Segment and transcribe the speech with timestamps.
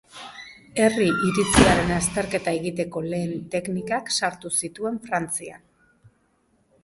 [0.83, 5.63] Herri iritziaren azterketa egiteko lehen teknikak sartu zituen Frantzian.